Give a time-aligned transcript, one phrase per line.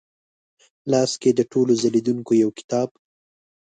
[0.91, 2.89] لاس کې د ټولو ځلېدونکې یوکتاب،